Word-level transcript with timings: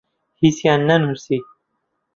هیچیان 0.41 0.81
نەنووسی. 0.89 1.37